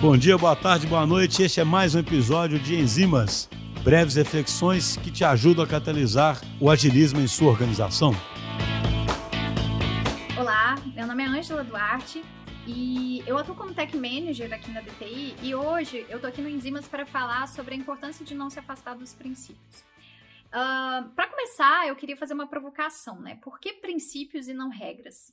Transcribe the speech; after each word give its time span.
Bom 0.00 0.16
dia, 0.16 0.36
boa 0.36 0.54
tarde, 0.54 0.86
boa 0.86 1.06
noite. 1.06 1.42
Este 1.42 1.60
é 1.60 1.64
mais 1.64 1.94
um 1.94 1.98
episódio 1.98 2.58
de 2.58 2.74
Enzimas, 2.74 3.48
breves 3.82 4.16
reflexões 4.16 4.96
que 4.98 5.10
te 5.10 5.24
ajudam 5.24 5.64
a 5.64 5.68
catalisar 5.68 6.40
o 6.60 6.70
agilismo 6.70 7.20
em 7.20 7.26
sua 7.26 7.50
organização. 7.50 8.12
Olá, 10.38 10.74
meu 10.94 11.06
nome 11.06 11.22
é 11.22 11.26
Ângela 11.26 11.64
Duarte 11.64 12.22
e 12.66 13.22
eu 13.26 13.38
atuo 13.38 13.54
como 13.54 13.72
Tech 13.72 13.96
Manager 13.96 14.52
aqui 14.52 14.70
na 14.70 14.80
DTI 14.80 15.36
e 15.42 15.54
hoje 15.54 16.04
eu 16.08 16.20
tô 16.20 16.26
aqui 16.26 16.42
no 16.42 16.48
Enzimas 16.48 16.86
para 16.86 17.06
falar 17.06 17.48
sobre 17.48 17.74
a 17.74 17.76
importância 17.76 18.24
de 18.24 18.34
não 18.34 18.50
se 18.50 18.58
afastar 18.58 18.94
dos 18.94 19.14
princípios. 19.14 19.84
Uh, 20.48 21.08
para 21.16 21.28
começar, 21.28 21.88
eu 21.88 21.96
queria 21.96 22.16
fazer 22.16 22.34
uma 22.34 22.46
provocação, 22.46 23.20
né? 23.20 23.38
Por 23.42 23.58
que 23.58 23.72
princípios 23.72 24.48
e 24.48 24.54
não 24.54 24.68
regras? 24.68 25.32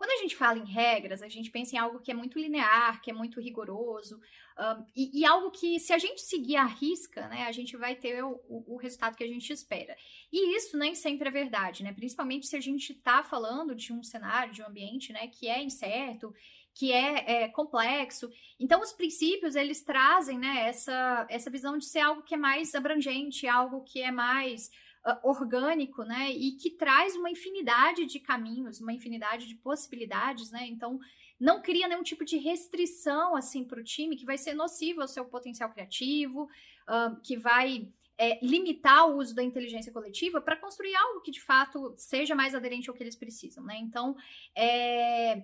Quando 0.00 0.12
a 0.12 0.22
gente 0.22 0.34
fala 0.34 0.58
em 0.58 0.64
regras, 0.64 1.20
a 1.20 1.28
gente 1.28 1.50
pensa 1.50 1.76
em 1.76 1.78
algo 1.78 2.00
que 2.00 2.10
é 2.10 2.14
muito 2.14 2.38
linear, 2.38 3.02
que 3.02 3.10
é 3.10 3.12
muito 3.12 3.38
rigoroso, 3.38 4.18
um, 4.58 4.86
e, 4.96 5.20
e, 5.20 5.26
algo 5.26 5.50
que, 5.50 5.78
se 5.78 5.92
a 5.92 5.98
gente 5.98 6.22
seguir 6.22 6.56
a 6.56 6.64
risca, 6.64 7.28
né, 7.28 7.42
a 7.42 7.52
gente 7.52 7.76
vai 7.76 7.94
ter 7.94 8.24
o, 8.24 8.40
o, 8.48 8.78
resultado 8.78 9.14
que 9.14 9.22
a 9.22 9.26
gente 9.26 9.52
espera. 9.52 9.94
E 10.32 10.56
isso 10.56 10.78
nem 10.78 10.94
sempre 10.94 11.28
é 11.28 11.30
verdade, 11.30 11.82
né? 11.82 11.92
Principalmente 11.92 12.46
se 12.46 12.56
a 12.56 12.60
gente 12.60 12.92
está 12.92 13.22
falando 13.22 13.74
de 13.74 13.92
um 13.92 14.02
cenário, 14.02 14.54
de 14.54 14.62
um 14.62 14.68
ambiente, 14.68 15.12
né, 15.12 15.26
que 15.26 15.46
é 15.48 15.62
incerto, 15.62 16.32
que 16.74 16.90
é, 16.92 17.42
é, 17.42 17.48
complexo. 17.48 18.30
Então, 18.58 18.80
os 18.80 18.94
princípios, 18.94 19.54
eles 19.54 19.84
trazem, 19.84 20.38
né, 20.38 20.66
essa, 20.66 21.26
essa 21.28 21.50
visão 21.50 21.76
de 21.76 21.84
ser 21.84 22.00
algo 22.00 22.22
que 22.22 22.34
é 22.34 22.38
mais 22.38 22.74
abrangente, 22.74 23.46
algo 23.46 23.84
que 23.84 24.00
é 24.00 24.10
mais 24.10 24.70
uh, 25.06 25.28
orgânico, 25.28 26.02
né? 26.04 26.30
E 26.30 26.52
que 26.52 26.70
traz 26.70 27.14
uma 27.16 27.30
infinidade 27.30 28.06
de 28.06 28.18
caminhos, 28.20 28.80
uma 28.80 28.92
infinidade 28.92 29.46
de 29.46 29.54
possibilidades, 29.54 30.50
né? 30.50 30.66
Então, 30.66 31.00
não 31.38 31.62
cria 31.62 31.88
nenhum 31.88 32.02
tipo 32.02 32.24
de 32.24 32.36
restrição 32.36 33.34
assim 33.34 33.64
para 33.64 33.80
o 33.80 33.84
time 33.84 34.16
que 34.16 34.26
vai 34.26 34.36
ser 34.36 34.54
nocivo 34.54 35.00
ao 35.00 35.08
seu 35.08 35.24
potencial 35.24 35.70
criativo, 35.70 36.44
uh, 36.44 37.20
que 37.22 37.36
vai 37.36 37.88
é, 38.18 38.38
limitar 38.44 39.08
o 39.08 39.16
uso 39.16 39.34
da 39.34 39.42
inteligência 39.42 39.90
coletiva 39.90 40.42
para 40.42 40.54
construir 40.54 40.94
algo 40.94 41.22
que 41.22 41.30
de 41.30 41.40
fato 41.40 41.94
seja 41.96 42.34
mais 42.34 42.54
aderente 42.54 42.90
ao 42.90 42.94
que 42.94 43.02
eles 43.02 43.16
precisam, 43.16 43.64
né? 43.64 43.78
Então, 43.78 44.14
é, 44.54 45.42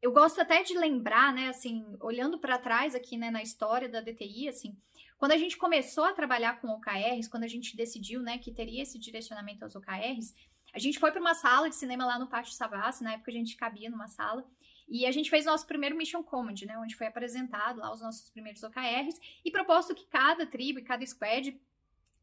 eu 0.00 0.10
gosto 0.10 0.40
até 0.40 0.62
de 0.62 0.76
lembrar, 0.76 1.34
né, 1.34 1.48
assim, 1.48 1.84
olhando 2.00 2.38
para 2.38 2.58
trás 2.58 2.94
aqui, 2.94 3.18
né, 3.18 3.30
na 3.30 3.42
história 3.42 3.90
da 3.90 4.00
DTI, 4.00 4.48
assim, 4.48 4.74
quando 5.16 5.32
a 5.32 5.38
gente 5.38 5.56
começou 5.56 6.04
a 6.04 6.12
trabalhar 6.12 6.60
com 6.60 6.68
OKRs, 6.68 7.28
quando 7.28 7.44
a 7.44 7.48
gente 7.48 7.76
decidiu, 7.76 8.20
né, 8.20 8.38
que 8.38 8.52
teria 8.52 8.82
esse 8.82 8.98
direcionamento 8.98 9.64
aos 9.64 9.74
OKRs, 9.74 10.34
a 10.74 10.78
gente 10.78 10.98
foi 10.98 11.12
para 11.12 11.20
uma 11.20 11.34
sala 11.34 11.68
de 11.68 11.76
cinema 11.76 12.04
lá 12.04 12.18
no 12.18 12.26
Pátio 12.26 12.52
Savassi, 12.52 13.04
na 13.04 13.14
época 13.14 13.30
a 13.30 13.34
gente 13.34 13.56
cabia 13.56 13.88
numa 13.88 14.08
sala, 14.08 14.44
e 14.88 15.06
a 15.06 15.12
gente 15.12 15.30
fez 15.30 15.46
nosso 15.46 15.66
primeiro 15.66 15.96
Mission 15.96 16.22
Command, 16.22 16.56
né, 16.66 16.76
onde 16.78 16.96
foi 16.96 17.06
apresentado 17.06 17.78
lá 17.78 17.92
os 17.92 18.00
nossos 18.00 18.28
primeiros 18.30 18.62
OKRs 18.62 19.18
e 19.44 19.50
proposto 19.50 19.94
que 19.94 20.06
cada 20.06 20.46
tribo 20.46 20.80
e 20.80 20.82
cada 20.82 21.06
squad 21.06 21.58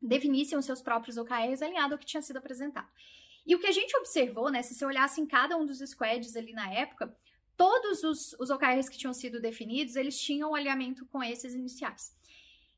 definissem 0.02 0.58
os 0.58 0.66
seus 0.66 0.81
próprios 0.81 1.17
OKRs 1.17 1.62
alinhado 1.62 1.94
ao 1.94 2.00
que 2.00 2.06
tinha 2.06 2.22
sido 2.22 2.38
apresentado. 2.38 2.89
E 3.45 3.56
o 3.56 3.59
que 3.59 3.67
a 3.67 3.72
gente 3.72 3.95
observou, 3.97 4.50
né, 4.52 4.62
se 4.62 4.75
você 4.75 4.86
olhasse 4.86 5.19
em 5.19 5.25
cada 5.25 5.58
um 5.58 5.66
dos 5.66 5.80
squads 5.80 6.36
ali 6.36 6.53
na 6.53 6.72
época, 6.72 7.16
todos 7.58 8.03
os, 8.03 8.34
os 8.34 8.50
OKRs 8.50 8.89
que 8.89 8.97
tinham 8.97 9.14
sido 9.14 9.39
definidos, 9.39 9.95
eles 9.95 10.19
tinham 10.19 10.53
alinhamento 10.53 11.06
com 11.08 11.23
esses 11.23 11.53
iniciais. 11.53 12.16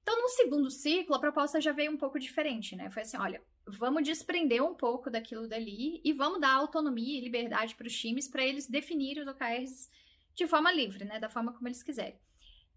Então, 0.03 0.21
no 0.21 0.27
segundo 0.27 0.69
ciclo, 0.69 1.15
a 1.15 1.19
proposta 1.19 1.59
já 1.59 1.71
veio 1.71 1.91
um 1.91 1.97
pouco 1.97 2.19
diferente, 2.19 2.75
né? 2.75 2.89
Foi 2.91 3.01
assim: 3.01 3.17
olha, 3.17 3.41
vamos 3.65 4.03
desprender 4.03 4.61
um 4.61 4.75
pouco 4.75 5.09
daquilo 5.09 5.47
dali 5.47 6.01
e 6.03 6.11
vamos 6.11 6.41
dar 6.41 6.53
autonomia 6.53 7.17
e 7.17 7.23
liberdade 7.23 7.73
para 7.73 7.87
os 7.87 7.97
times 7.97 8.27
para 8.27 8.45
eles 8.45 8.67
definirem 8.67 9.23
os 9.23 9.29
OKRs 9.29 9.89
de 10.35 10.45
forma 10.45 10.71
livre, 10.71 11.05
né? 11.05 11.19
Da 11.19 11.29
forma 11.29 11.53
como 11.53 11.67
eles 11.67 11.81
quiserem. 11.81 12.19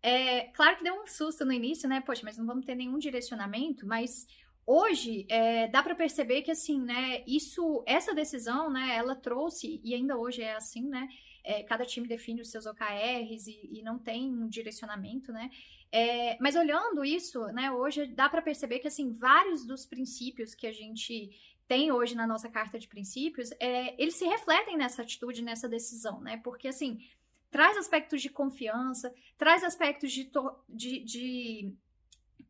É, 0.00 0.42
claro 0.52 0.76
que 0.76 0.84
deu 0.84 0.94
um 0.94 1.06
susto 1.06 1.44
no 1.44 1.52
início, 1.52 1.88
né? 1.88 2.00
Poxa, 2.00 2.22
mas 2.24 2.38
não 2.38 2.46
vamos 2.46 2.64
ter 2.64 2.76
nenhum 2.76 2.98
direcionamento, 2.98 3.84
mas 3.86 4.26
hoje 4.64 5.26
é, 5.28 5.66
dá 5.66 5.82
para 5.82 5.96
perceber 5.96 6.42
que 6.42 6.50
assim, 6.52 6.80
né? 6.80 7.24
Isso, 7.26 7.82
essa 7.86 8.14
decisão, 8.14 8.70
né? 8.70 8.94
Ela 8.94 9.16
trouxe 9.16 9.80
e 9.82 9.94
ainda 9.94 10.16
hoje 10.16 10.42
é 10.42 10.54
assim, 10.54 10.88
né? 10.88 11.08
É, 11.46 11.62
cada 11.62 11.86
time 11.86 12.08
define 12.08 12.40
os 12.40 12.50
seus 12.50 12.66
OKRs 12.66 13.46
e, 13.46 13.78
e 13.78 13.82
não 13.82 13.98
tem 13.98 14.34
um 14.34 14.48
direcionamento, 14.48 15.32
né? 15.32 15.48
É, 15.92 16.36
mas 16.40 16.56
olhando 16.56 17.04
isso, 17.04 17.46
né, 17.52 17.70
hoje 17.70 18.06
dá 18.06 18.28
para 18.28 18.42
perceber 18.42 18.80
que 18.80 18.88
assim 18.88 19.12
vários 19.12 19.64
dos 19.64 19.86
princípios 19.86 20.52
que 20.52 20.66
a 20.66 20.72
gente 20.72 21.30
tem 21.68 21.92
hoje 21.92 22.16
na 22.16 22.26
nossa 22.26 22.48
carta 22.48 22.78
de 22.78 22.88
princípios, 22.88 23.50
é, 23.60 24.00
eles 24.00 24.16
se 24.16 24.24
refletem 24.24 24.76
nessa 24.76 25.02
atitude, 25.02 25.42
nessa 25.42 25.68
decisão, 25.68 26.20
né? 26.20 26.40
Porque 26.42 26.68
assim 26.68 26.98
traz 27.50 27.76
aspectos 27.76 28.20
de 28.20 28.28
confiança, 28.28 29.14
traz 29.38 29.62
aspectos 29.64 30.12
de, 30.12 30.30
de, 30.68 30.98
de 31.04 31.74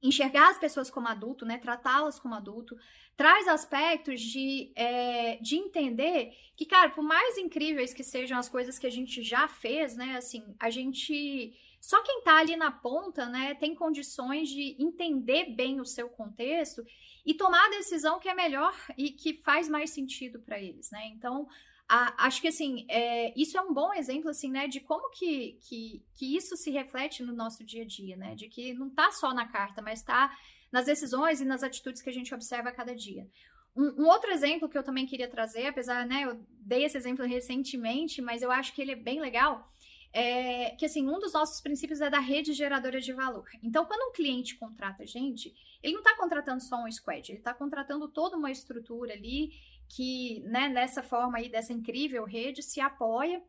enxergar 0.07 0.51
as 0.51 0.59
pessoas 0.59 0.91
como 0.91 1.09
adulto, 1.09 1.45
né? 1.45 1.59
Tratá-las 1.59 2.19
como 2.19 2.35
adulto, 2.35 2.77
traz 3.17 3.49
aspectos 3.49 4.21
de, 4.21 4.73
é, 4.77 5.37
de 5.37 5.57
entender 5.57 6.33
que, 6.57 6.67
cara, 6.67 6.91
por 6.91 7.03
mais 7.03 7.39
incríveis 7.39 7.95
que 7.95 8.05
sejam 8.05 8.39
as 8.39 8.49
coisas 8.49 8.79
que 8.79 8.87
a 8.87 8.91
gente 8.91 9.23
já 9.23 9.49
fez, 9.49 9.97
né? 9.97 10.17
Assim, 10.17 10.55
a 10.61 10.71
gente 10.71 11.55
só 11.81 12.03
quem 12.03 12.19
está 12.19 12.39
ali 12.39 12.57
na 12.57 12.73
ponta, 12.73 13.27
né, 13.27 13.55
tem 13.55 13.73
condições 13.73 14.49
de 14.49 14.75
entender 14.77 15.51
bem 15.55 15.81
o 15.81 15.85
seu 15.85 16.09
contexto 16.09 16.85
e 17.25 17.33
tomar 17.33 17.65
a 17.67 17.71
decisão 17.71 18.19
que 18.19 18.29
é 18.29 18.35
melhor 18.35 18.75
e 18.99 19.11
que 19.11 19.35
faz 19.45 19.69
mais 19.69 19.91
sentido 19.91 20.41
para 20.41 20.61
eles, 20.61 20.91
né? 20.91 21.07
Então, 21.15 21.47
a, 21.89 22.27
acho 22.27 22.41
que 22.41 22.49
assim, 22.49 22.85
é, 22.89 23.33
isso 23.37 23.57
é 23.57 23.61
um 23.61 23.73
bom 23.73 23.93
exemplo 23.95 24.29
assim, 24.29 24.51
né, 24.51 24.67
de 24.67 24.81
como 24.81 25.11
que, 25.11 25.59
que, 25.63 26.03
que 26.15 26.37
isso 26.37 26.57
se 26.57 26.71
reflete 26.71 27.23
no 27.23 27.33
nosso 27.33 27.65
dia 27.65 27.83
a 27.83 27.87
dia, 27.87 28.17
né? 28.17 28.35
De 28.35 28.49
que 28.49 28.75
não 28.75 28.89
está 28.89 29.13
só 29.13 29.33
na 29.33 29.47
carta, 29.47 29.81
mas 29.81 30.01
está 30.01 30.37
nas 30.73 30.87
decisões 30.87 31.41
e 31.41 31.45
nas 31.45 31.63
atitudes 31.63 32.03
que 32.03 32.11
a 32.11 32.13
gente 32.13 32.35
observa 32.35 32.71
a 32.71 32.73
cada 32.73 32.95
dia. 32.95 33.29
Um, 33.77 34.03
um, 34.03 34.07
outro 34.07 34.31
exemplo 34.31 34.69
que 34.69 34.77
eu 34.77 34.83
também 34.83 35.07
queria 35.07 35.29
trazer, 35.29 35.67
apesar, 35.67 36.07
né, 36.07 36.25
eu 36.25 36.45
dei 36.49 36.85
esse 36.85 36.97
exemplo 36.97 37.25
recentemente, 37.25 38.21
mas 38.21 38.43
eu 38.43 38.51
acho 38.51 38.75
que 38.75 38.83
ele 38.83 38.93
é 38.93 38.97
bem 38.97 39.21
legal, 39.21 39.71
é, 40.13 40.71
que 40.71 40.87
assim, 40.87 41.09
um 41.09 41.19
dos 41.19 41.33
nossos 41.33 41.61
princípios 41.61 42.01
é 42.01 42.09
da 42.09 42.19
rede 42.19 42.53
geradora 42.53 43.01
de 43.01 43.13
valor. 43.13 43.49
Então, 43.63 43.85
quando 43.85 44.11
um 44.11 44.13
cliente 44.13 44.57
contrata 44.57 45.03
a 45.03 45.07
gente, 45.07 45.55
ele 45.83 45.95
não 45.95 46.01
está 46.01 46.17
contratando 46.17 46.63
só 46.63 46.83
um 46.83 46.91
squad, 46.91 47.31
ele 47.31 47.39
está 47.39 47.53
contratando 47.53 48.09
toda 48.09 48.37
uma 48.37 48.51
estrutura 48.51 49.13
ali 49.13 49.53
que, 49.89 50.41
né, 50.41 50.69
nessa 50.69 51.03
forma 51.03 51.39
aí, 51.39 51.49
dessa 51.49 51.73
incrível 51.73 52.25
rede, 52.25 52.63
se 52.63 52.81
apoia 52.81 53.43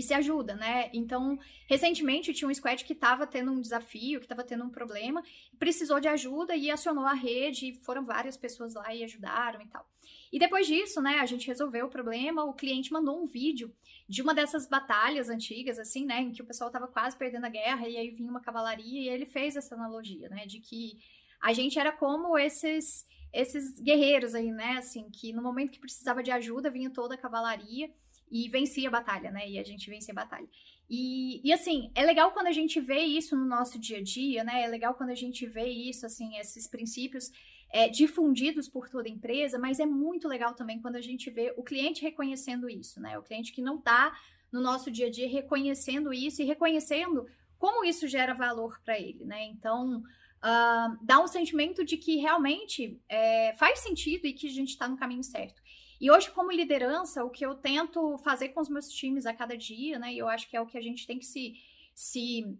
e 0.00 0.02
se 0.02 0.14
ajuda, 0.14 0.54
né? 0.54 0.90
Então, 0.92 1.38
recentemente 1.66 2.32
tinha 2.32 2.48
um 2.48 2.54
squad 2.54 2.84
que 2.84 2.94
estava 2.94 3.26
tendo 3.26 3.52
um 3.52 3.60
desafio, 3.60 4.18
que 4.18 4.24
estava 4.24 4.42
tendo 4.42 4.64
um 4.64 4.70
problema, 4.70 5.22
precisou 5.58 6.00
de 6.00 6.08
ajuda 6.08 6.56
e 6.56 6.70
acionou 6.70 7.04
a 7.04 7.12
rede, 7.12 7.78
foram 7.82 8.04
várias 8.04 8.36
pessoas 8.36 8.74
lá 8.74 8.94
e 8.94 9.04
ajudaram 9.04 9.60
e 9.60 9.68
tal. 9.68 9.86
E 10.32 10.38
depois 10.38 10.66
disso, 10.66 11.00
né, 11.02 11.18
a 11.20 11.26
gente 11.26 11.46
resolveu 11.46 11.86
o 11.86 11.90
problema, 11.90 12.44
o 12.44 12.54
cliente 12.54 12.92
mandou 12.92 13.22
um 13.22 13.26
vídeo 13.26 13.74
de 14.08 14.22
uma 14.22 14.34
dessas 14.34 14.66
batalhas 14.66 15.28
antigas, 15.28 15.78
assim, 15.78 16.04
né, 16.06 16.22
em 16.22 16.32
que 16.32 16.42
o 16.42 16.46
pessoal 16.46 16.68
estava 16.68 16.88
quase 16.88 17.16
perdendo 17.16 17.44
a 17.44 17.50
guerra 17.50 17.86
e 17.86 17.96
aí 17.96 18.10
vinha 18.10 18.30
uma 18.30 18.40
cavalaria 18.40 19.00
e 19.02 19.08
ele 19.08 19.26
fez 19.26 19.54
essa 19.54 19.74
analogia, 19.74 20.28
né, 20.30 20.46
de 20.46 20.60
que 20.60 20.98
a 21.40 21.52
gente 21.52 21.78
era 21.78 21.92
como 21.92 22.38
esses 22.38 23.06
esses 23.32 23.78
guerreiros 23.78 24.34
aí, 24.34 24.50
né, 24.50 24.78
assim, 24.78 25.08
que 25.08 25.32
no 25.32 25.40
momento 25.40 25.70
que 25.70 25.78
precisava 25.78 26.20
de 26.20 26.32
ajuda 26.32 26.68
vinha 26.68 26.90
toda 26.90 27.14
a 27.14 27.18
cavalaria 27.18 27.88
e 28.30 28.48
vencia 28.48 28.88
a 28.88 28.92
batalha, 28.92 29.30
né, 29.30 29.48
e 29.48 29.58
a 29.58 29.64
gente 29.64 29.88
vencia 29.90 30.12
a 30.12 30.14
batalha. 30.14 30.48
E, 30.88 31.40
e 31.46 31.52
assim, 31.52 31.90
é 31.94 32.04
legal 32.04 32.32
quando 32.32 32.46
a 32.46 32.52
gente 32.52 32.80
vê 32.80 33.00
isso 33.00 33.36
no 33.36 33.44
nosso 33.44 33.78
dia 33.78 33.98
a 33.98 34.02
dia, 34.02 34.44
né, 34.44 34.62
é 34.62 34.66
legal 34.66 34.94
quando 34.94 35.10
a 35.10 35.14
gente 35.14 35.46
vê 35.46 35.66
isso, 35.66 36.06
assim, 36.06 36.36
esses 36.36 36.66
princípios 36.68 37.30
é, 37.72 37.88
difundidos 37.88 38.68
por 38.68 38.88
toda 38.88 39.08
a 39.08 39.12
empresa, 39.12 39.58
mas 39.58 39.78
é 39.78 39.86
muito 39.86 40.26
legal 40.26 40.54
também 40.54 40.80
quando 40.80 40.96
a 40.96 41.00
gente 41.00 41.30
vê 41.30 41.54
o 41.56 41.62
cliente 41.62 42.02
reconhecendo 42.02 42.68
isso, 42.68 43.00
né? 43.00 43.16
O 43.16 43.22
cliente 43.22 43.52
que 43.52 43.62
não 43.62 43.78
está 43.78 44.12
no 44.50 44.60
nosso 44.60 44.90
dia 44.90 45.06
a 45.06 45.10
dia 45.10 45.28
reconhecendo 45.28 46.12
isso 46.12 46.42
e 46.42 46.44
reconhecendo 46.44 47.26
como 47.56 47.84
isso 47.84 48.08
gera 48.08 48.34
valor 48.34 48.80
para 48.84 48.98
ele, 48.98 49.24
né? 49.24 49.44
Então, 49.44 49.98
uh, 49.98 50.98
dá 51.02 51.20
um 51.22 51.28
sentimento 51.28 51.84
de 51.84 51.96
que 51.96 52.16
realmente 52.16 53.00
é, 53.08 53.54
faz 53.56 53.80
sentido 53.80 54.26
e 54.26 54.32
que 54.32 54.48
a 54.48 54.50
gente 54.50 54.70
está 54.70 54.88
no 54.88 54.96
caminho 54.96 55.22
certo. 55.22 55.62
E 56.00 56.10
hoje, 56.10 56.30
como 56.30 56.50
liderança, 56.50 57.24
o 57.24 57.30
que 57.30 57.44
eu 57.44 57.54
tento 57.54 58.16
fazer 58.18 58.48
com 58.50 58.60
os 58.60 58.68
meus 58.68 58.88
times 58.88 59.26
a 59.26 59.34
cada 59.34 59.56
dia, 59.56 59.98
né? 59.98 60.12
E 60.12 60.18
eu 60.18 60.28
acho 60.28 60.48
que 60.48 60.56
é 60.56 60.60
o 60.60 60.66
que 60.66 60.78
a 60.78 60.82
gente 60.82 61.06
tem 61.06 61.18
que 61.18 61.26
se, 61.26 61.54
se 61.94 62.58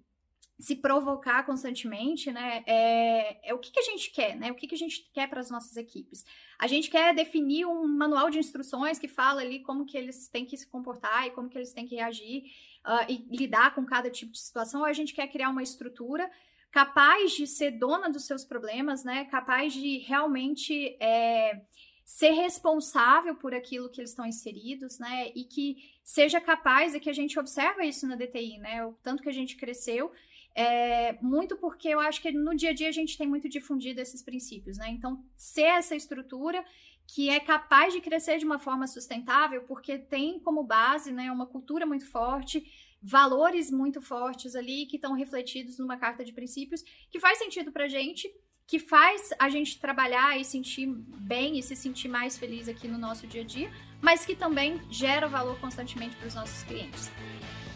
se 0.61 0.77
provocar 0.77 1.45
constantemente, 1.45 2.31
né? 2.31 2.63
É, 2.67 3.51
é 3.51 3.55
o 3.55 3.59
que, 3.59 3.71
que 3.71 3.81
a 3.81 3.85
gente 3.85 4.11
quer, 4.11 4.37
né? 4.37 4.53
O 4.53 4.55
que, 4.55 4.67
que 4.67 4.75
a 4.75 4.79
gente 4.79 5.11
quer 5.13 5.29
para 5.29 5.41
as 5.41 5.51
nossas 5.51 5.77
equipes? 5.77 6.25
A 6.59 6.67
gente 6.67 6.91
quer 6.91 7.15
definir 7.15 7.67
um 7.67 7.89
manual 7.89 8.29
de 8.29 8.39
instruções 8.39 8.99
que 8.99 9.09
fala 9.09 9.41
ali 9.41 9.61
como 9.61 9.87
que 9.87 9.97
eles 9.97 10.29
têm 10.29 10.45
que 10.45 10.57
se 10.57 10.67
comportar 10.69 11.27
e 11.27 11.31
como 11.31 11.49
que 11.49 11.57
eles 11.57 11.73
têm 11.73 11.87
que 11.87 11.95
reagir 11.95 12.45
uh, 12.85 13.07
e 13.09 13.27
lidar 13.35 13.75
com 13.75 13.85
cada 13.87 14.11
tipo 14.11 14.33
de 14.33 14.39
situação, 14.39 14.81
ou 14.81 14.87
a 14.87 14.93
gente 14.93 15.15
quer 15.15 15.29
criar 15.29 15.49
uma 15.49 15.63
estrutura 15.63 16.31
capaz 16.71 17.33
de 17.33 17.47
ser 17.47 17.73
dona 17.73 18.09
dos 18.11 18.27
seus 18.27 18.45
problemas, 18.45 19.03
né? 19.03 19.25
Capaz 19.25 19.73
de 19.73 19.99
realmente 19.99 20.97
é, 21.01 21.63
ser 22.11 22.33
responsável 22.33 23.37
por 23.37 23.55
aquilo 23.55 23.89
que 23.89 24.01
eles 24.01 24.11
estão 24.11 24.27
inseridos, 24.27 24.99
né? 24.99 25.31
E 25.33 25.45
que 25.45 25.77
seja 26.03 26.41
capaz, 26.41 26.93
e 26.93 26.99
que 26.99 27.09
a 27.09 27.13
gente 27.13 27.39
observa 27.39 27.85
isso 27.85 28.05
na 28.05 28.17
DTI, 28.17 28.59
né? 28.59 28.85
O 28.85 28.95
tanto 28.95 29.23
que 29.23 29.29
a 29.29 29.33
gente 29.33 29.57
cresceu, 29.57 30.11
é, 30.53 31.13
muito 31.23 31.57
porque 31.57 31.87
eu 31.89 32.01
acho 32.01 32.21
que 32.21 32.33
no 32.33 32.55
dia 32.57 32.71
a 32.71 32.75
dia 32.75 32.89
a 32.89 32.93
gente 32.93 33.17
tem 33.17 33.29
muito 33.29 33.49
difundido 33.49 34.01
esses 34.01 34.23
princípios, 34.23 34.77
né? 34.77 34.89
Então, 34.91 35.25
ser 35.37 35.63
essa 35.63 35.95
estrutura 35.95 36.65
que 37.07 37.31
é 37.31 37.39
capaz 37.39 37.95
de 37.95 38.01
crescer 38.01 38.39
de 38.39 38.45
uma 38.45 38.59
forma 38.59 38.89
sustentável, 38.89 39.63
porque 39.63 39.97
tem 39.97 40.41
como 40.41 40.65
base 40.65 41.13
né, 41.13 41.31
uma 41.31 41.47
cultura 41.47 41.87
muito 41.87 42.07
forte, 42.07 42.65
valores 43.01 43.71
muito 43.71 44.03
fortes 44.03 44.57
ali 44.57 44.85
que 44.87 44.97
estão 44.97 45.15
refletidos 45.15 45.79
numa 45.79 45.97
carta 45.97 46.25
de 46.25 46.33
princípios, 46.33 46.83
que 47.09 47.21
faz 47.21 47.39
sentido 47.39 47.71
para 47.71 47.89
gente, 47.89 48.29
que 48.71 48.79
faz 48.79 49.31
a 49.37 49.49
gente 49.49 49.81
trabalhar 49.81 50.39
e 50.39 50.45
sentir 50.45 50.87
bem 50.87 51.59
e 51.59 51.63
se 51.63 51.75
sentir 51.75 52.07
mais 52.07 52.39
feliz 52.39 52.69
aqui 52.69 52.87
no 52.87 52.97
nosso 52.97 53.27
dia 53.27 53.43
a 53.43 53.45
dia, 53.45 53.69
mas 54.01 54.25
que 54.25 54.37
também 54.37 54.81
gera 54.89 55.27
valor 55.27 55.59
constantemente 55.59 56.15
para 56.15 56.29
os 56.29 56.37
nossos 56.37 56.63
clientes. 56.63 57.11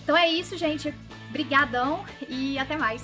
Então 0.05 0.17
é 0.17 0.29
isso, 0.29 0.56
gente. 0.56 0.94
Brigadão 1.32 2.05
e 2.29 2.56
até 2.61 2.76
mais. 2.76 3.02